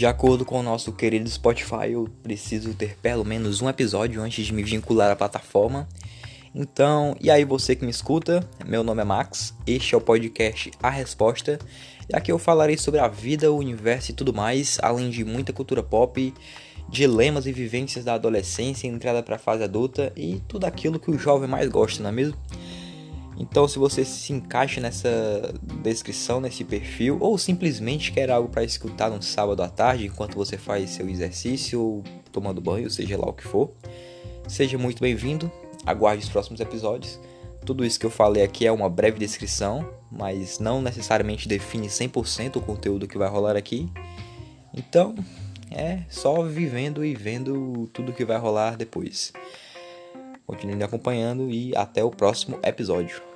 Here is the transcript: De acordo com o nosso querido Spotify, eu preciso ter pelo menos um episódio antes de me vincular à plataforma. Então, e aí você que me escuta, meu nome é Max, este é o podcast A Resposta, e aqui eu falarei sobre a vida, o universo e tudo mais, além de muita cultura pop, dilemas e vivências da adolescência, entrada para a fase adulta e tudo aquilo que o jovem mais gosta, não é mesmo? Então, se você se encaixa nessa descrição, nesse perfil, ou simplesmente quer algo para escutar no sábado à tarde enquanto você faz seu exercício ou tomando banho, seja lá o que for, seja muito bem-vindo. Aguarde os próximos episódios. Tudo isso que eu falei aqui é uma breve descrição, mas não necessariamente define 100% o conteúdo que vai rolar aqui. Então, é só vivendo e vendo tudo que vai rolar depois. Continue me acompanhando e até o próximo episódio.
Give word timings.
De 0.00 0.06
acordo 0.06 0.46
com 0.46 0.58
o 0.58 0.62
nosso 0.62 0.92
querido 0.92 1.28
Spotify, 1.28 1.92
eu 1.92 2.08
preciso 2.22 2.72
ter 2.72 2.96
pelo 3.02 3.22
menos 3.22 3.60
um 3.60 3.68
episódio 3.68 4.22
antes 4.22 4.46
de 4.46 4.54
me 4.54 4.62
vincular 4.62 5.10
à 5.10 5.14
plataforma. 5.14 5.86
Então, 6.54 7.14
e 7.20 7.30
aí 7.30 7.44
você 7.44 7.76
que 7.76 7.84
me 7.84 7.90
escuta, 7.90 8.42
meu 8.64 8.82
nome 8.82 9.02
é 9.02 9.04
Max, 9.04 9.52
este 9.66 9.94
é 9.94 9.98
o 9.98 10.00
podcast 10.00 10.70
A 10.82 10.88
Resposta, 10.88 11.58
e 12.08 12.16
aqui 12.16 12.32
eu 12.32 12.38
falarei 12.38 12.78
sobre 12.78 12.98
a 12.98 13.08
vida, 13.08 13.52
o 13.52 13.58
universo 13.58 14.10
e 14.10 14.14
tudo 14.14 14.32
mais, 14.32 14.78
além 14.80 15.10
de 15.10 15.22
muita 15.22 15.52
cultura 15.52 15.82
pop, 15.82 16.32
dilemas 16.88 17.44
e 17.44 17.52
vivências 17.52 18.02
da 18.02 18.14
adolescência, 18.14 18.88
entrada 18.88 19.22
para 19.22 19.36
a 19.36 19.38
fase 19.38 19.64
adulta 19.64 20.14
e 20.16 20.40
tudo 20.48 20.64
aquilo 20.64 20.98
que 20.98 21.10
o 21.10 21.18
jovem 21.18 21.46
mais 21.46 21.68
gosta, 21.68 22.02
não 22.02 22.08
é 22.08 22.12
mesmo? 22.14 22.38
Então, 23.40 23.66
se 23.66 23.78
você 23.78 24.04
se 24.04 24.34
encaixa 24.34 24.82
nessa 24.82 25.10
descrição, 25.82 26.42
nesse 26.42 26.62
perfil, 26.62 27.16
ou 27.22 27.38
simplesmente 27.38 28.12
quer 28.12 28.30
algo 28.30 28.50
para 28.50 28.62
escutar 28.62 29.08
no 29.08 29.22
sábado 29.22 29.62
à 29.62 29.68
tarde 29.68 30.04
enquanto 30.04 30.34
você 30.34 30.58
faz 30.58 30.90
seu 30.90 31.08
exercício 31.08 31.80
ou 31.80 32.04
tomando 32.30 32.60
banho, 32.60 32.90
seja 32.90 33.16
lá 33.16 33.26
o 33.26 33.32
que 33.32 33.44
for, 33.44 33.72
seja 34.46 34.76
muito 34.76 35.00
bem-vindo. 35.00 35.50
Aguarde 35.86 36.22
os 36.22 36.28
próximos 36.28 36.60
episódios. 36.60 37.18
Tudo 37.64 37.82
isso 37.82 37.98
que 37.98 38.04
eu 38.04 38.10
falei 38.10 38.42
aqui 38.42 38.66
é 38.66 38.72
uma 38.72 38.90
breve 38.90 39.18
descrição, 39.18 39.88
mas 40.12 40.58
não 40.58 40.82
necessariamente 40.82 41.48
define 41.48 41.86
100% 41.86 42.56
o 42.56 42.60
conteúdo 42.60 43.08
que 43.08 43.16
vai 43.16 43.30
rolar 43.30 43.56
aqui. 43.56 43.90
Então, 44.74 45.14
é 45.70 46.02
só 46.10 46.42
vivendo 46.42 47.02
e 47.02 47.14
vendo 47.14 47.88
tudo 47.94 48.12
que 48.12 48.24
vai 48.24 48.36
rolar 48.36 48.76
depois. 48.76 49.32
Continue 50.46 50.76
me 50.76 50.84
acompanhando 50.84 51.50
e 51.50 51.74
até 51.74 52.04
o 52.04 52.10
próximo 52.10 52.58
episódio. 52.62 53.29